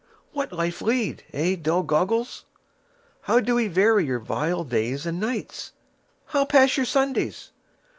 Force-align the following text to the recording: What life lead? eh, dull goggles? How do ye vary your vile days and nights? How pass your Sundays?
What 0.31 0.51
life 0.51 0.81
lead? 0.81 1.25
eh, 1.31 1.55
dull 1.55 1.83
goggles? 1.83 2.45
How 3.25 3.39
do 3.39 3.59
ye 3.59 3.67
vary 3.67 4.07
your 4.07 4.17
vile 4.17 4.63
days 4.63 5.05
and 5.05 5.19
nights? 5.19 5.73
How 6.25 6.43
pass 6.43 6.75
your 6.75 6.87
Sundays? 6.87 7.51